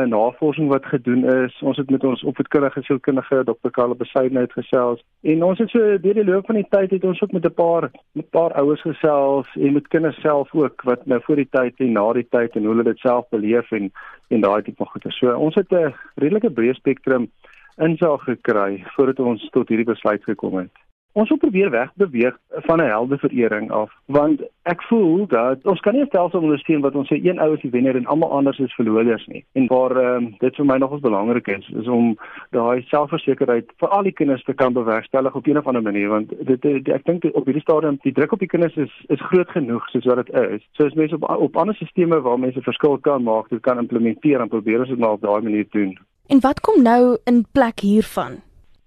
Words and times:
'n 0.00 0.08
navorsing 0.08 0.68
wat 0.68 0.86
gedoen 0.86 1.24
is. 1.24 1.60
Ons 1.62 1.76
het 1.76 1.90
met 1.90 2.04
ons 2.04 2.22
opvoedkundige 2.22 2.82
sielkundige 2.82 3.44
Dr. 3.44 3.70
Karl 3.70 3.94
Besaidnout 3.94 4.52
gesels 4.52 5.04
en 5.20 5.44
ons 5.44 5.58
het 5.58 5.70
so 5.70 5.98
deur 6.06 6.14
die 6.18 6.24
loop 6.24 6.46
van 6.46 6.58
die 6.58 6.66
tyd 6.70 6.90
het 6.90 7.04
ons 7.04 7.22
ook 7.22 7.32
met 7.32 7.46
'n 7.46 7.54
paar 7.54 7.90
met 8.12 8.24
'n 8.24 8.30
paar 8.30 8.52
ouers 8.52 8.80
gesels 8.80 9.48
en 9.54 9.72
met 9.72 9.88
kinders 9.88 10.20
self 10.20 10.54
ook 10.54 10.82
wat 10.82 11.06
nou 11.06 11.20
voor 11.22 11.36
die 11.36 11.48
tyd 11.50 11.74
en 11.76 11.92
na 11.92 12.12
die 12.12 12.26
tyd 12.28 12.56
en 12.56 12.64
hoe 12.64 12.72
hulle 12.72 12.90
dit 12.90 12.98
self 12.98 13.28
beleef 13.28 13.70
en 13.70 13.92
en 14.28 14.40
daai 14.40 14.62
tipe 14.62 14.76
van 14.76 14.86
goeie. 14.86 15.16
So 15.16 15.38
ons 15.38 15.54
het 15.54 15.70
'n 15.70 15.94
redelike 16.14 16.50
breë 16.50 16.74
spektrum 16.74 17.30
insaag 17.76 18.22
gekry 18.24 18.82
voordat 18.94 19.20
ons 19.20 19.48
tot 19.50 19.68
hierdie 19.68 19.92
besluit 19.94 20.24
gekom 20.24 20.56
het. 20.56 20.74
Ons 21.14 21.28
wil 21.30 21.38
probeer 21.38 21.70
wegbeweeg 21.70 22.38
van 22.66 22.78
'n 22.82 22.90
heldeverering 22.90 23.70
af, 23.70 23.90
want 24.06 24.40
ek 24.62 24.82
voel 24.82 25.26
dat 25.26 25.58
ons 25.62 25.80
kan 25.80 25.92
nie 25.94 26.02
'n 26.02 26.06
stelsel 26.06 26.40
ondersteun 26.40 26.80
wat 26.80 26.94
ons 26.94 27.08
sê 27.12 27.16
een 27.22 27.38
ou 27.38 27.54
is 27.54 27.60
die 27.60 27.70
wenner 27.70 27.96
en 27.96 28.06
almal 28.06 28.30
anders 28.30 28.58
is 28.58 28.74
verloders 28.74 29.26
nie. 29.26 29.44
En 29.52 29.66
waar 29.66 29.96
um, 29.96 30.34
dit 30.38 30.56
vir 30.56 30.64
my 30.64 30.76
nogals 30.76 31.00
belangrik 31.00 31.46
is, 31.46 31.68
is 31.68 31.86
om 31.88 32.18
daai 32.50 32.82
selfversekerheid 32.82 33.70
vir 33.76 33.88
al 33.88 34.02
die 34.02 34.12
kinders 34.12 34.44
te 34.44 34.54
kan 34.54 34.72
bewerkstellig 34.72 35.34
op 35.34 35.46
'n 35.46 35.56
of 35.56 35.66
ander 35.66 35.82
manier, 35.82 36.08
want 36.08 36.46
dit, 36.46 36.62
dit 36.62 36.88
ek 36.88 37.04
dink 37.04 37.24
op 37.32 37.44
hierdie 37.44 37.62
stadium 37.62 37.98
die 38.02 38.12
druk 38.12 38.32
op 38.32 38.38
die 38.38 38.48
kinders 38.48 38.76
is 38.76 39.04
is 39.06 39.20
groot 39.20 39.50
genoeg 39.50 39.88
soos 39.88 40.04
wat 40.04 40.26
dit 40.26 40.34
is. 40.34 40.62
So 40.72 40.86
as 40.86 40.94
mense 40.94 41.14
op 41.14 41.30
op 41.30 41.56
ander 41.56 41.74
stelsels 41.74 42.22
waar 42.22 42.38
mense 42.38 42.62
verskil 42.62 42.98
kan 42.98 43.22
maak, 43.22 43.48
dit 43.48 43.60
kan 43.60 43.78
implementeer 43.78 44.40
en 44.40 44.48
probeer 44.48 44.80
ons 44.80 44.88
dit 44.88 44.98
maar 44.98 45.12
op 45.12 45.20
daai 45.20 45.42
manier 45.42 45.66
doen. 45.70 45.98
En 46.26 46.40
wat 46.40 46.60
kom 46.60 46.82
nou 46.82 47.16
in 47.24 47.46
plek 47.52 47.80
hiervan? 47.80 48.42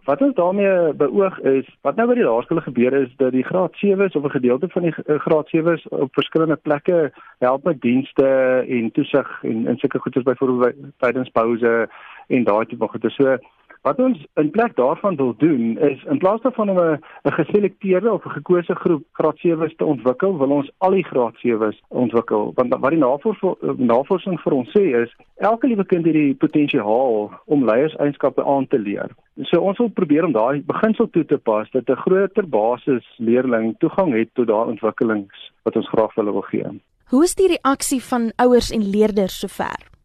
Wat 0.07 0.21
ons 0.21 0.35
daarmee 0.35 0.93
beoog 0.93 1.39
is, 1.39 1.67
wat 1.81 1.97
nou 1.99 2.05
by 2.07 2.13
die 2.15 2.23
laerskole 2.23 2.61
gebeur 2.63 2.93
is 2.95 3.09
dat 3.19 3.33
die 3.35 3.43
graad 3.43 3.73
7s 3.75 4.15
of 4.15 4.23
'n 4.23 4.37
gedeelte 4.37 4.69
van 4.71 4.81
die 4.81 4.93
eh, 4.95 5.19
graad 5.19 5.49
7s 5.51 5.87
op 5.87 6.13
verskillende 6.13 6.55
plekke 6.55 7.11
help 7.39 7.63
met 7.63 7.81
dienste 7.81 8.27
en 8.67 8.91
toesig 8.91 9.43
en 9.43 9.67
in 9.67 9.77
sulke 9.77 9.99
goedes 9.99 10.23
byvoorbeeld 10.23 10.75
tydens 10.97 11.29
pouse 11.29 11.89
en 12.27 12.43
daai 12.43 12.65
tipe 12.65 12.87
goedes. 12.87 13.15
So 13.15 13.37
Wat 13.87 13.99
ons 14.03 14.25
in 14.33 14.49
plek 14.51 14.75
daarvan 14.75 15.15
wil 15.15 15.33
doen 15.37 15.77
is 15.79 16.03
in 16.11 16.17
plaas 16.17 16.41
daarvan 16.41 16.69
om 16.69 16.79
'n 16.79 16.99
geselekteerde 17.39 18.11
of 18.11 18.25
'n 18.25 18.29
gekose 18.29 18.75
groep 18.75 19.03
graad 19.11 19.37
7's 19.37 19.75
te 19.75 19.85
ontwikkel, 19.85 20.37
wil 20.37 20.49
ons 20.49 20.71
al 20.77 20.91
die 20.91 21.03
graad 21.03 21.35
7's 21.35 21.81
ontwikkel. 21.87 22.51
Want 22.55 22.75
wat 22.79 22.89
die 22.89 22.99
navorsing 22.99 23.55
navorsing 23.77 24.39
vir 24.39 24.53
ons 24.53 24.69
sê 24.77 24.83
is 25.03 25.15
elke 25.35 25.67
liewe 25.67 25.85
kind 25.85 26.05
het 26.05 26.13
die 26.13 26.35
potensiaal 26.35 27.31
om 27.45 27.65
leierseienskappe 27.65 28.45
aan 28.45 28.67
te 28.67 28.79
leer. 28.79 29.09
So 29.41 29.61
ons 29.61 29.77
wil 29.77 29.89
probeer 29.89 30.25
om 30.25 30.31
daai 30.31 30.63
beginsel 30.65 31.09
toe 31.09 31.25
te 31.25 31.37
pas 31.37 31.71
dat 31.71 31.89
'n 31.89 32.01
groter 32.05 32.49
basis 32.49 33.05
leerling 33.17 33.75
toegang 33.77 34.13
het 34.13 34.29
tot 34.33 34.47
daai 34.47 34.67
ontwikkelings 34.67 35.51
wat 35.63 35.75
ons 35.75 35.89
graag 35.89 36.13
vir 36.13 36.23
hulle 36.23 36.33
wil 36.33 36.49
gee. 36.51 36.67
Hoe 37.09 37.23
is 37.23 37.35
die 37.35 37.47
reaksie 37.47 38.03
van 38.03 38.31
ouers 38.35 38.71
en 38.71 38.89
leerders 38.89 39.39
sover? 39.39 39.96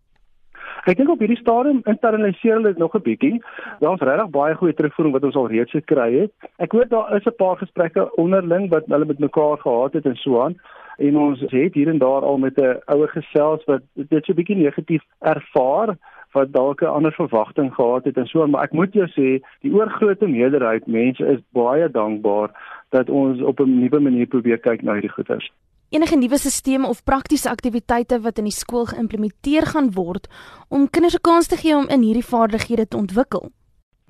Ek 0.82 0.98
dink 0.98 1.12
op 1.12 1.20
hierdie 1.22 1.38
stadium 1.38 1.78
internaliseer 1.86 2.56
hulle 2.56 2.72
dit 2.72 2.78
nog 2.82 2.94
'n 2.98 3.02
bietjie. 3.06 3.42
Daar's 3.78 4.00
regtig 4.02 4.30
baie 4.30 4.54
goeie 4.54 4.74
terugvoering 4.74 5.14
wat 5.14 5.24
ons 5.24 5.36
al 5.36 5.46
reeds 5.46 5.70
gekry 5.70 6.10
het. 6.20 6.32
Ek 6.58 6.72
hoor 6.72 6.88
daar 6.88 7.14
is 7.16 7.26
'n 7.26 7.36
paar 7.38 7.56
gesprekke 7.56 8.10
onderling 8.16 8.68
wat 8.70 8.86
hulle 8.86 9.04
met 9.04 9.18
mekaar 9.18 9.58
gehad 9.58 9.92
het 9.92 10.06
en 10.06 10.16
so 10.16 10.42
aan. 10.42 10.58
En 10.98 11.16
ons 11.16 11.40
het 11.40 11.74
hier 11.74 11.88
en 11.88 11.98
daar 11.98 12.22
al 12.22 12.38
met 12.38 12.58
'n 12.58 12.80
ouer 12.86 13.08
gesels 13.08 13.64
wat 13.64 13.82
dit 13.94 14.24
so 14.24 14.32
'n 14.32 14.36
bietjie 14.36 14.56
negatief 14.56 15.02
ervaar 15.20 15.96
wat 16.32 16.52
dalk 16.52 16.82
'n 16.82 16.86
ander 16.86 17.12
verwagting 17.12 17.74
gehad 17.74 18.04
het 18.04 18.16
en 18.16 18.26
so 18.26 18.46
maar 18.46 18.62
ek 18.62 18.72
moet 18.72 18.92
jou 18.92 19.06
sê 19.06 19.44
die 19.60 19.72
oorgrootste 19.72 20.26
meerderheid 20.26 20.86
mense 20.86 21.26
is 21.26 21.40
baie 21.52 21.90
dankbaar 21.90 22.50
dat 22.88 23.08
ons 23.08 23.40
op 23.40 23.60
'n 23.60 23.78
nuwe 23.80 24.00
manier 24.00 24.26
probeer 24.26 24.58
kyk 24.58 24.82
na 24.82 24.92
hierdie 24.92 25.16
goeters 25.16 25.52
enige 25.92 26.16
nuwe 26.16 26.38
stelsels 26.38 26.88
of 26.88 27.04
praktiese 27.04 27.50
aktiwiteite 27.50 28.20
wat 28.24 28.38
in 28.40 28.48
die 28.48 28.54
skool 28.56 28.86
geïmplementeer 28.88 29.66
gaan 29.74 29.90
word 29.92 30.28
om 30.68 30.88
kinders 30.90 31.14
'n 31.14 31.20
kans 31.20 31.46
te 31.46 31.56
gee 31.56 31.76
om 31.76 31.88
in 31.88 32.02
hierdie 32.02 32.24
vaardighede 32.24 32.88
te 32.88 32.96
ontwikkel. 32.96 33.52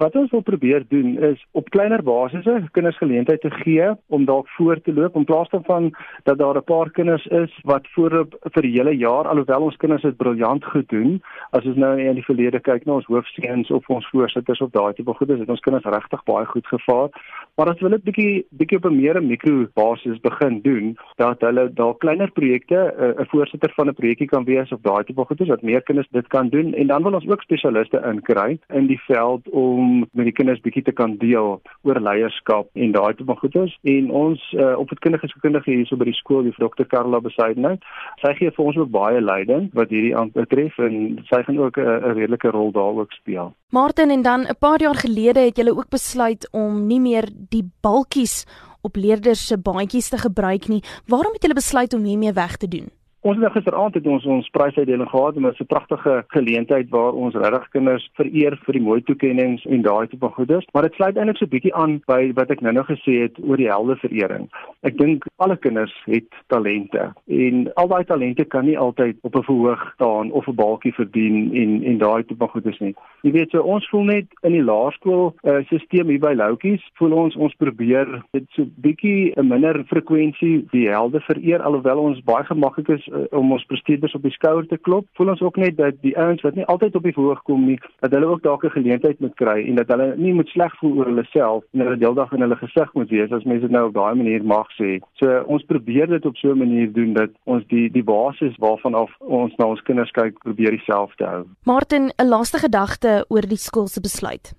Wat 0.02 0.16
ons 0.18 0.30
wil 0.34 0.40
probeer 0.42 0.82
doen 0.88 1.18
is 1.22 1.42
op 1.54 1.68
kleiner 1.70 2.02
basisse 2.02 2.56
kinders 2.74 2.96
geleentheid 2.98 3.40
te 3.40 3.50
gee 3.50 3.90
om 4.10 4.24
dalk 4.26 4.48
voor 4.56 4.80
te 4.82 4.92
loop 4.92 5.14
in 5.16 5.24
plaas 5.24 5.50
daarvan 5.52 5.92
dat 6.26 6.38
daar 6.38 6.56
'n 6.58 6.64
paar 6.64 6.90
kinders 6.90 7.26
is 7.26 7.52
wat 7.62 7.86
voorop 7.94 8.34
vir 8.54 8.62
die 8.62 8.72
hele 8.72 8.96
jaar 8.96 9.28
alhoewel 9.28 9.62
ons 9.62 9.76
kinders 9.76 10.02
dit 10.02 10.16
briljant 10.16 10.64
gedoen 10.64 11.22
as 11.50 11.64
ons 11.64 11.76
nou 11.76 12.00
in 12.00 12.14
die 12.14 12.24
verlede 12.24 12.60
kyk 12.60 12.84
na 12.84 12.92
ons 12.92 13.06
hoofseuns 13.06 13.70
of 13.70 13.88
ons 13.88 14.08
voorsitters 14.08 14.60
of 14.60 14.70
daai 14.70 14.92
tipe 14.92 15.14
goedes 15.14 15.38
het 15.38 15.48
ons 15.48 15.60
kinders 15.60 15.84
regtig 15.84 16.24
baie 16.24 16.46
goed 16.46 16.66
gevaar. 16.66 17.08
Maar 17.56 17.68
as 17.68 17.78
hulle 17.78 17.96
'n 17.96 18.02
bietjie 18.04 18.46
bietjie 18.50 18.78
op 18.78 18.84
'n 18.84 18.96
meer 18.96 19.22
mikro 19.22 19.66
basis 19.74 20.20
begin 20.20 20.60
doen 20.62 20.96
dat 21.16 21.40
hulle 21.40 21.72
dalk 21.72 22.00
kleiner 22.00 22.30
projekte 22.30 22.94
'n 23.18 23.26
voorsitter 23.26 23.72
van 23.76 23.88
'n 23.88 23.94
projekkie 23.94 24.26
kan 24.26 24.44
wees 24.44 24.72
of 24.72 24.80
daai 24.80 25.04
tipe 25.04 25.24
goedes 25.24 25.48
wat 25.48 25.62
meer 25.62 25.82
kinders 25.82 26.08
dit 26.10 26.26
kan 26.26 26.48
doen. 26.48 26.74
En 26.74 26.86
dan 26.86 27.02
wil 27.02 27.14
ons 27.14 27.28
ook 27.28 27.42
spesialiste 27.42 28.02
inkry 28.04 28.58
in 28.68 28.86
die 28.86 29.00
veld 29.00 29.48
om 29.48 29.91
met 30.00 30.28
die 30.28 30.34
kinders 30.38 30.62
bietjie 30.64 30.84
te 30.86 30.94
kan 31.00 31.16
deel 31.20 31.60
oor 31.86 32.00
leierskap 32.08 32.68
en 32.74 32.94
daai 32.96 33.14
tipe 33.18 33.36
goeders 33.42 33.74
en 33.94 34.10
ons 34.22 34.40
uh, 34.56 34.74
opvoedkundige 34.82 35.30
sielkundige 35.32 35.70
hierso 35.70 35.98
by 36.00 36.08
die 36.10 36.18
skool 36.18 36.46
die 36.46 36.54
Dr. 36.58 36.86
Karla 36.92 37.20
Besaidenhout 37.24 37.84
sy 38.22 38.34
gee 38.38 38.54
vir 38.56 38.64
ons 38.64 38.80
ook 38.80 38.92
baie 38.94 39.20
leiding 39.20 39.70
wat 39.78 39.94
hierdie 39.94 40.16
aanbetref 40.16 40.78
en 40.88 40.98
sy 41.30 41.42
gaan 41.46 41.58
ook 41.58 41.78
'n 41.78 42.16
redelike 42.18 42.50
rol 42.56 42.72
daar 42.72 43.02
ook 43.02 43.12
speel. 43.12 43.52
Martin 43.70 44.10
en 44.10 44.22
dan 44.22 44.40
'n 44.46 44.58
paar 44.58 44.80
jaar 44.80 44.98
gelede 45.04 45.40
het 45.40 45.56
julle 45.56 45.76
ook 45.76 45.88
besluit 45.88 46.48
om 46.52 46.86
nie 46.86 47.00
meer 47.00 47.28
die 47.48 47.64
balkies 47.80 48.46
op 48.82 48.96
leerders 48.96 49.46
se 49.46 49.58
baadjies 49.58 50.08
te 50.08 50.18
gebruik 50.18 50.68
nie. 50.68 50.82
Waarom 51.06 51.32
het 51.32 51.42
julle 51.42 51.54
besluit 51.54 51.94
om 51.94 52.04
hiermee 52.04 52.32
weg 52.32 52.56
te 52.56 52.68
doen? 52.68 52.90
Ons 53.22 53.36
het 53.36 53.44
nou 53.44 53.52
gisteraand 53.54 53.94
het 53.94 54.06
ons 54.10 54.24
ons 54.26 54.48
prysuitdeling 54.50 55.06
gehad 55.06 55.36
en 55.36 55.44
dit 55.44 55.50
was 55.50 55.60
'n 55.60 55.70
pragtige 55.70 56.24
geleentheid 56.34 56.88
waar 56.90 57.12
ons 57.12 57.34
regtig 57.34 57.68
kinders 57.68 58.10
vereer 58.18 58.58
vir 58.64 58.72
die 58.72 58.82
mooi 58.82 59.02
toekenninge 59.02 59.60
en 59.64 59.82
daai 59.82 60.08
tipe 60.08 60.28
goeders, 60.28 60.66
maar 60.72 60.82
dit 60.82 60.94
sluit 60.94 61.16
eintlik 61.16 61.36
so 61.36 61.46
bietjie 61.46 61.74
aan 61.74 62.02
by 62.06 62.32
wat 62.34 62.50
ek 62.50 62.60
nou-nou 62.60 62.84
gesê 62.84 63.22
het 63.22 63.38
oor 63.46 63.56
die 63.56 63.70
heldeverering. 63.70 64.48
Ek 64.82 64.98
dink 64.98 65.24
alle 65.36 65.56
kinders 65.56 65.94
het 66.04 66.26
talente 66.48 67.14
en 67.26 67.70
al 67.74 67.88
daai 67.88 68.04
talente 68.04 68.44
kan 68.44 68.64
nie 68.64 68.78
altyd 68.78 69.16
op 69.22 69.36
'n 69.36 69.42
verhoog 69.42 69.92
staan 69.94 70.32
of 70.32 70.48
'n 70.48 70.54
balkie 70.54 70.92
verdien 70.92 71.54
en 71.54 71.84
en 71.84 71.98
daai 71.98 72.24
tipe 72.24 72.48
goeders 72.48 72.80
nie. 72.80 72.94
Jy 73.22 73.30
weet 73.30 73.50
so 73.50 73.60
ons 73.62 73.88
voel 73.88 74.04
net 74.04 74.26
in 74.42 74.52
die 74.52 74.64
laerskool 74.64 75.34
uh, 75.44 75.62
stelsel 75.64 76.08
hier 76.08 76.18
by 76.18 76.34
Loutjies, 76.34 76.90
voel 76.94 77.12
ons 77.12 77.36
ons 77.36 77.54
probeer 77.54 78.22
dit 78.32 78.44
so 78.50 78.66
bietjie 78.80 79.32
'n 79.36 79.48
minder 79.48 79.84
frekwensie 79.84 80.66
die 80.72 80.88
helde 80.88 81.20
vereer 81.20 81.62
alhoewel 81.62 81.98
ons 81.98 82.24
baie 82.24 82.44
gemaklik 82.44 82.88
is 82.88 83.11
uh, 83.12 83.24
om 83.38 83.52
ons 83.52 83.64
presteerders 83.64 84.14
op 84.14 84.22
die 84.22 84.32
skouer 84.32 84.66
te 84.66 84.78
klop. 84.78 85.06
Voel 85.18 85.28
ons 85.34 85.42
ook 85.42 85.56
net 85.56 85.76
dat 85.76 86.00
die 86.00 86.16
ouens 86.18 86.42
wat 86.42 86.54
nie 86.54 86.66
altyd 86.66 86.96
op 86.96 87.02
die 87.02 87.12
verhoog 87.12 87.42
kom 87.42 87.66
nie, 87.66 87.78
dat 88.00 88.12
hulle 88.12 88.26
ook 88.26 88.42
dalk 88.42 88.64
'n 88.64 88.76
geleentheid 88.78 89.20
moet 89.20 89.34
kry 89.34 89.58
en 89.68 89.74
dat 89.74 89.88
hulle 89.88 90.14
nie 90.16 90.34
moet 90.34 90.48
sleg 90.48 90.76
voel 90.80 90.98
oor 90.98 91.06
hulle 91.06 91.24
self 91.24 91.64
en 91.72 91.80
hulle 91.80 91.96
deeldag 91.96 92.32
in 92.32 92.40
hulle 92.40 92.56
gesig 92.56 92.94
moet 92.94 93.10
wees 93.10 93.32
as 93.32 93.44
mense 93.44 93.66
dit 93.66 93.70
nou 93.70 93.86
op 93.86 93.94
daai 93.94 94.14
manier 94.14 94.44
mag 94.44 94.68
sê. 94.80 94.98
So 95.20 95.42
ons 95.46 95.62
probeer 95.62 96.06
dit 96.06 96.26
op 96.26 96.36
so 96.36 96.52
'n 96.52 96.58
manier 96.58 96.92
doen 96.92 97.12
dat 97.12 97.30
ons 97.44 97.64
die 97.68 97.90
die 97.90 98.04
basis 98.04 98.56
waarvan 98.56 98.94
af 98.94 99.10
ons 99.20 99.52
na 99.58 99.66
ons 99.66 99.82
kinders 99.82 100.10
kyk 100.10 100.38
probeer 100.38 100.70
dieselfde 100.70 101.24
hou. 101.24 101.44
Martin, 101.64 102.10
'n 102.18 102.28
laaste 102.28 102.58
gedagte 102.58 103.24
oor 103.28 103.46
die 103.48 103.56
skool 103.56 103.86
se 103.86 104.00
besluit. 104.00 104.54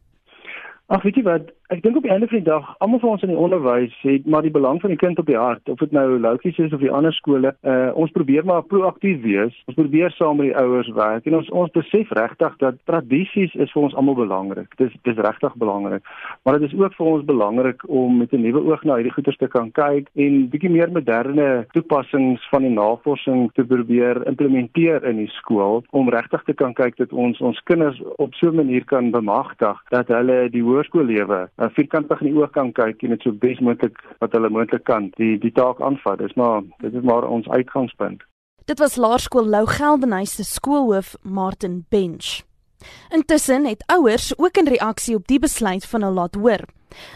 Ag 0.88 1.04
weet 1.04 1.16
jy 1.16 1.24
wat, 1.24 1.52
ek 1.72 1.82
dink 1.82 1.96
op 1.96 2.04
die 2.04 2.12
einde 2.12 2.28
van 2.28 2.38
die 2.38 2.46
dag, 2.46 2.66
almal 2.84 3.00
van 3.00 3.10
ons 3.16 3.24
in 3.24 3.32
die 3.32 3.40
onderwys 3.40 3.94
het 4.04 4.26
maar 4.28 4.44
die 4.44 4.52
belang 4.52 4.82
van 4.82 4.92
die 4.92 5.00
kind 5.00 5.20
op 5.20 5.30
die 5.30 5.38
hart, 5.40 5.70
of 5.70 5.80
dit 5.80 5.92
nou 5.96 6.20
Loukies 6.20 6.58
is 6.60 6.74
of 6.76 6.82
die 6.84 6.92
ander 6.92 7.14
skole. 7.16 7.54
Uh 7.64 7.92
ons 8.04 8.12
probeer 8.12 8.46
maar 8.46 8.64
proaktief 8.68 9.22
wees. 9.24 9.56
Ons 9.70 9.78
probeer 9.78 10.12
saam 10.12 10.38
met 10.42 10.50
die 10.50 10.58
ouers 10.60 10.90
werk 10.98 11.26
en 11.30 11.38
ons 11.40 11.50
ons 11.56 11.72
besef 11.74 12.12
regtig 12.18 12.58
dat 12.62 12.80
tradisies 12.90 13.54
is 13.56 13.72
vir 13.72 13.84
ons 13.88 13.96
almal 13.96 14.18
belangrik. 14.20 14.76
Dis 14.82 14.94
dis 15.08 15.22
regtig 15.28 15.56
belangrik. 15.62 16.04
Maar 16.44 16.60
dit 16.60 16.70
is 16.70 16.78
ook 16.80 16.98
vir 16.98 17.12
ons 17.14 17.26
belangrik 17.26 17.86
om 17.88 18.18
met 18.18 18.34
'n 18.34 18.42
nuwe 18.42 18.64
oog 18.72 18.84
na 18.84 18.96
hierdie 19.00 19.16
goeters 19.16 19.38
te 19.38 19.48
kan 19.48 19.72
kyk 19.72 20.10
en 20.16 20.50
bietjie 20.50 20.70
meer 20.72 20.92
moderne 20.92 21.66
toepassings 21.72 22.50
van 22.50 22.62
die 22.62 22.76
navorsing 22.76 23.52
te 23.54 23.64
probeer 23.64 24.28
implementeer 24.28 25.04
in 25.04 25.18
die 25.18 25.32
skool 25.40 25.84
om 25.92 26.10
regtig 26.10 26.44
te 26.44 26.54
kan 26.54 26.74
kyk 26.74 26.98
dat 26.98 27.14
ons 27.14 27.42
ons 27.42 27.62
kinders 27.64 28.02
op 28.18 28.34
so 28.34 28.50
'n 28.50 28.56
manier 28.56 28.86
kan 28.86 29.12
bemagtig 29.12 29.78
dat 29.90 30.08
hulle 30.08 30.50
die 30.50 30.64
hoërskoollewe 30.64 31.50
uh, 31.58 31.70
vierkantig 31.70 32.22
in 32.22 32.32
die 32.32 32.38
oog 32.40 32.52
kan 32.52 32.72
kyk 32.72 33.04
en 33.04 33.10
dit 33.16 33.22
so 33.26 33.32
bes 33.32 33.60
moontlik 33.60 33.98
wat 34.20 34.32
hulle 34.32 34.50
moontlik 34.50 34.86
kan 34.90 35.12
die 35.18 35.38
die 35.40 35.52
taak 35.52 35.82
aanvat. 35.82 36.20
Dis 36.20 36.36
maar 36.40 36.64
dit 36.80 36.94
is 36.94 37.04
maar 37.04 37.28
ons 37.28 37.50
uitgangspunt. 37.50 38.24
Dit 38.66 38.80
was 38.80 38.96
Laerskool 38.96 39.50
Lou 39.50 39.66
Geldenhuys 39.68 40.36
se 40.36 40.44
skoolhoof 40.44 41.16
Martin 41.22 41.86
Bench. 41.90 42.42
Intussen 43.16 43.66
het 43.66 43.84
ouers 43.88 44.38
ook 44.38 44.58
'n 44.58 44.68
reaksie 44.68 45.16
op 45.16 45.28
die 45.28 45.40
besluit 45.40 45.86
van 45.86 46.02
hulle 46.02 46.14
laat 46.14 46.36
hoor. 46.36 46.64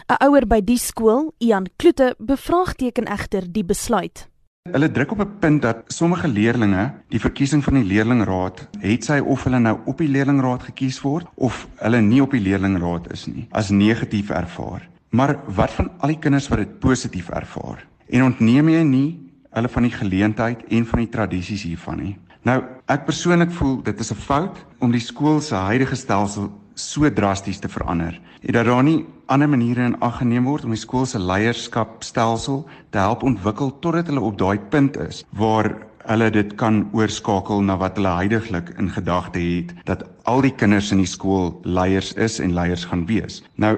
'n 0.08 0.24
Ouer 0.24 0.46
by 0.46 0.60
die 0.64 0.78
skool, 0.78 1.32
Ian 1.38 1.66
Kloete, 1.76 2.14
bevraagteken 2.18 3.04
egter 3.04 3.52
die 3.52 3.64
besluit. 3.64 4.28
Hulle 4.68 4.90
druk 4.92 5.12
op 5.12 5.20
'n 5.20 5.38
punt 5.40 5.62
dat 5.62 5.76
sommige 5.86 6.28
leerdlinge 6.28 6.92
die 7.08 7.20
verkiesing 7.20 7.64
van 7.64 7.74
die 7.74 7.84
leerlingraad, 7.84 8.68
het 8.78 9.04
sy 9.04 9.18
of 9.18 9.44
hulle 9.44 9.58
nou 9.58 9.78
op 9.84 9.98
die 9.98 10.08
leerlingraad 10.08 10.62
gekies 10.62 11.00
word 11.00 11.26
of 11.34 11.68
hulle 11.76 12.00
nie 12.00 12.22
op 12.22 12.30
die 12.30 12.40
leerlingraad 12.40 13.12
is 13.12 13.26
nie, 13.26 13.46
as 13.50 13.70
negatief 13.70 14.30
ervaar. 14.30 14.88
Maar 15.10 15.38
wat 15.46 15.70
van 15.70 15.90
al 15.98 16.08
die 16.08 16.18
kinders 16.18 16.48
wat 16.48 16.58
dit 16.58 16.78
positief 16.78 17.28
ervaar? 17.28 17.86
En 18.08 18.22
ontneem 18.22 18.68
jy 18.68 18.82
nie 18.82 19.18
hulle 19.50 19.68
van 19.68 19.82
die 19.82 19.92
geleentheid 19.92 20.64
en 20.68 20.86
van 20.86 20.98
die 20.98 21.08
tradisies 21.08 21.62
hiervan 21.62 21.96
nie? 21.96 22.18
Nou, 22.42 22.62
ek 22.86 23.04
persoonlik 23.04 23.50
voel 23.50 23.82
dit 23.82 24.00
is 24.00 24.12
'n 24.12 24.14
fout 24.14 24.56
om 24.78 24.90
die 24.90 25.00
skool 25.00 25.40
se 25.40 25.54
huidige 25.54 25.96
stelsel 25.96 26.52
so 26.78 27.10
drasties 27.10 27.58
te 27.58 27.68
verander. 27.68 28.20
Het 28.40 28.54
daar 28.54 28.82
nie 28.82 29.04
ander 29.26 29.48
maniere 29.48 29.84
in 29.84 29.98
ag 30.00 30.20
geneem 30.22 30.46
word 30.48 30.64
om 30.64 30.72
die 30.72 30.80
skool 30.80 31.06
se 31.06 31.18
leierskapstelsel 31.18 32.62
te 32.94 33.02
help 33.02 33.22
ontwikkel 33.26 33.74
totdat 33.82 34.08
hulle 34.08 34.24
op 34.24 34.38
daai 34.38 34.58
punt 34.72 34.96
is 35.02 35.24
waar 35.36 35.74
hulle 36.08 36.30
dit 36.32 36.54
kan 36.56 36.86
oorskakel 36.96 37.60
na 37.66 37.76
wat 37.76 37.98
hulle 37.98 38.14
heidaglik 38.16 38.72
in 38.78 38.88
gedagte 38.94 39.42
het 39.42 39.74
dat 39.90 40.06
al 40.24 40.40
die 40.46 40.54
kinders 40.54 40.92
in 40.94 41.02
die 41.02 41.10
skool 41.10 41.52
leiers 41.64 42.14
is 42.16 42.38
en 42.40 42.54
leiers 42.56 42.86
gaan 42.88 43.06
wees. 43.10 43.42
Nou 43.56 43.76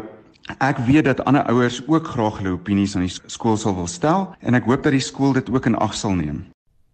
Ek 0.59 0.81
weet 0.83 1.05
dat 1.07 1.21
ander 1.31 1.47
ouers 1.47 1.77
ook 1.87 2.09
graag 2.11 2.41
hulle 2.41 2.57
opinies 2.57 2.97
aan 2.97 3.05
die 3.07 3.13
skool 3.31 3.57
sal 3.61 3.77
wil 3.77 3.87
stel 3.87 4.25
en 4.43 4.59
ek 4.59 4.67
hoop 4.67 4.83
dat 4.83 4.97
die 4.97 5.05
skool 5.05 5.37
dit 5.37 5.51
ook 5.51 5.69
in 5.71 5.79
ag 5.79 5.95
sal 5.95 6.17
neem. 6.19 6.41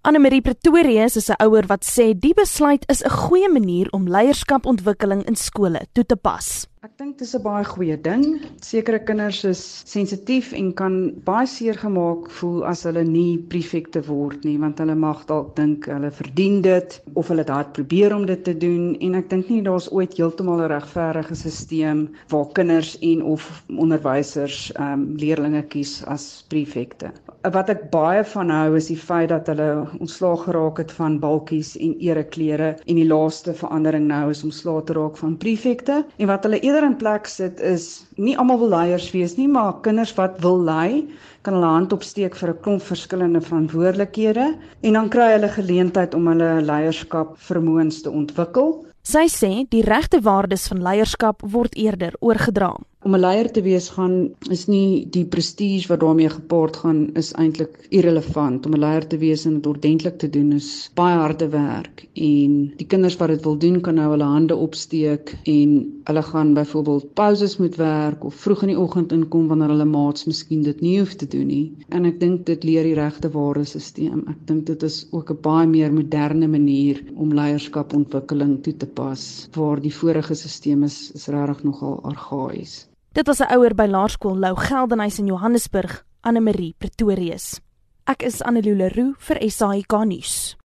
Annelie 0.06 0.41
Pretorius 0.41 1.17
is 1.17 1.31
'n 1.31 1.43
ouer 1.43 1.67
wat 1.67 1.82
sê 1.82 2.14
die 2.14 2.35
besluit 2.35 2.85
is 2.93 3.03
'n 3.03 3.11
goeie 3.11 3.49
manier 3.50 3.88
om 3.91 4.06
leierskapontwikkeling 4.06 5.26
in 5.26 5.35
skole 5.35 5.81
toe 5.94 6.05
te 6.06 6.17
pas. 6.17 6.69
Ek 6.84 6.93
dink 7.00 7.17
dis 7.19 7.32
'n 7.34 7.40
baie 7.43 7.64
goeie 7.64 7.96
ding. 7.96 8.25
Sekere 8.61 8.99
kinders 9.00 9.44
is 9.49 9.61
sensitief 9.88 10.52
en 10.52 10.75
kan 10.76 10.96
baie 11.25 11.46
seer 11.49 11.75
gemaak 11.75 12.28
voel 12.38 12.67
as 12.69 12.84
hulle 12.84 13.02
nie 13.02 13.38
prefekte 13.52 14.02
word 14.06 14.44
nie, 14.44 14.58
want 14.61 14.78
hulle 14.78 14.94
mag 14.94 15.25
dalk 15.26 15.55
dink 15.56 15.88
hulle 15.88 16.11
verdien 16.12 16.61
dit 16.62 17.00
of 17.14 17.28
hulle 17.32 17.43
het 17.43 17.50
hard 17.50 17.73
probeer 17.73 18.14
om 18.14 18.26
dit 18.28 18.44
te 18.44 18.55
doen 18.55 18.94
en 19.00 19.17
ek 19.17 19.31
dink 19.31 19.49
nie 19.50 19.62
daar's 19.64 19.88
ooit 19.90 20.14
heeltemal 20.20 20.61
'n 20.61 20.69
regverdige 20.75 21.34
stelsel 21.34 22.05
waar 22.28 22.52
kinders 22.52 22.93
en 23.00 23.23
of 23.23 23.64
onderwysers 23.73 24.70
ehm 24.76 24.93
um, 24.93 25.17
leerdlinge 25.17 25.62
kies 25.73 26.05
as 26.05 26.44
prefekte. 26.49 27.11
Wat 27.43 27.70
ek 27.70 27.90
baie 27.90 28.25
van 28.25 28.50
hou 28.50 28.76
is 28.76 28.88
die 28.93 28.99
feit 28.99 29.28
dat 29.31 29.46
hulle 29.46 29.88
ontslaag 29.99 30.44
geraak 30.44 30.78
het 30.78 30.93
van 30.93 31.19
balkies 31.19 31.76
en 31.78 31.96
ereklere 31.99 32.76
en 32.87 32.96
die 32.96 33.08
laaste 33.08 33.55
verandering 33.55 34.06
nou 34.06 34.31
is 34.31 34.44
om 34.44 34.50
slaag 34.50 34.84
te 34.84 34.93
raak 34.93 35.17
van 35.17 35.37
prefekte 35.37 36.05
en 36.19 36.26
wat 36.26 36.44
hulle 36.44 36.61
eerder 36.61 36.75
in 36.84 36.96
plek 36.96 37.26
sit 37.26 37.61
is 37.61 38.06
nie 38.17 38.37
almal 38.37 38.58
wil 38.58 38.69
leiers 38.69 39.11
wees 39.14 39.37
nie, 39.37 39.49
maar 39.49 39.81
kinders 39.82 40.14
wat 40.19 40.40
wil 40.40 40.58
lei, 40.64 41.06
kan 41.43 41.55
hulle 41.55 41.70
hand 41.70 41.93
opsteek 41.93 42.34
vir 42.37 42.50
'n 42.50 42.61
klomp 42.61 42.82
verskillende 42.82 43.40
verantwoordelikhede 43.40 44.46
en 44.82 44.93
dan 44.93 45.08
kry 45.08 45.32
hulle 45.32 45.49
geleentheid 45.49 46.14
om 46.14 46.26
hulle 46.26 46.62
leierskap 46.62 47.37
vermoëns 47.38 48.02
te 48.02 48.11
ontwikkel. 48.11 48.84
Sy 49.06 49.28
sê 49.31 49.69
die 49.70 49.82
regte 49.87 50.20
waardes 50.20 50.67
van 50.69 50.82
leierskap 50.82 51.43
word 51.46 51.76
eerder 51.78 52.12
oorgedra 52.20 52.75
om 53.06 53.14
'n 53.14 53.20
leier 53.23 53.49
te 53.55 53.62
wees 53.62 53.87
gaan 53.94 54.14
is 54.50 54.64
nie 54.67 55.06
die 55.14 55.25
prestige 55.25 55.87
wat 55.88 56.00
daarmee 56.03 56.29
gepaard 56.29 56.76
gaan 56.82 57.00
is 57.20 57.29
eintlik 57.38 57.75
irrelevant. 57.99 58.67
Om 58.67 58.73
'n 58.75 58.82
leier 58.82 59.06
te 59.06 59.19
wees 59.19 59.44
en 59.47 59.55
dit 59.55 59.67
ordentlik 59.67 60.17
te 60.19 60.29
doen 60.37 60.53
is 60.53 60.91
baie 60.94 61.14
harde 61.14 61.49
werk. 61.49 62.03
En 62.14 62.73
die 62.81 62.87
kinders 62.87 63.17
wat 63.20 63.29
dit 63.29 63.44
wil 63.44 63.58
doen 63.64 63.81
kan 63.81 63.94
nou 63.94 64.08
hulle 64.11 64.25
hande 64.25 64.56
opsteek 64.56 65.37
en 65.44 65.76
hulle 66.05 66.23
gaan 66.23 66.55
byvoorbeeld 66.55 67.14
pauses 67.14 67.56
moet 67.58 67.76
werk 67.76 68.25
of 68.25 68.35
vroeg 68.35 68.62
in 68.62 68.73
die 68.73 68.79
oggend 68.79 69.12
inkom 69.12 69.47
wanneer 69.49 69.69
hulle 69.69 69.85
maats 69.85 70.26
miskien 70.26 70.62
dit 70.62 70.81
nie 70.81 70.99
hoef 70.99 71.14
te 71.14 71.29
doen 71.29 71.47
nie. 71.47 71.73
En 71.88 72.05
ek 72.11 72.19
dink 72.20 72.47
dit 72.47 72.64
leer 72.64 72.82
die 72.82 72.99
regte 72.99 73.31
waardesisteem. 73.31 74.25
Ek 74.35 74.43
dink 74.50 74.67
dit 74.67 74.82
is 74.82 75.06
ook 75.12 75.31
'n 75.31 75.38
baie 75.47 75.67
meer 75.67 75.93
moderne 75.93 76.49
manier 76.49 77.05
om 77.14 77.35
leierskapontwikkeling 77.35 78.62
toe 78.62 78.76
te 78.76 78.87
pas 78.87 79.49
waar 79.55 79.81
die 79.81 79.94
vorige 79.94 80.35
stelsel 80.35 80.82
is 80.82 81.12
is 81.14 81.29
regtig 81.29 81.62
nogal 81.62 82.00
argaïs 82.02 82.87
Dit 83.17 83.27
was 83.27 83.41
'n 83.41 83.49
ouer 83.57 83.75
by 83.75 83.87
Laerskool 83.89 84.39
Lou 84.39 84.55
Geldenhuys 84.57 85.19
in 85.19 85.27
Johannesburg, 85.27 86.05
Anne 86.21 86.41
Marie 86.41 86.75
Pretorius. 86.79 87.61
Ek 88.05 88.23
is 88.23 88.43
Annelie 88.43 88.77
Leroux 88.77 89.15
vir 89.19 89.51
SAK 89.51 90.05
nuus. 90.05 90.57